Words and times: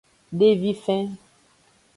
Devifen. 0.39 1.05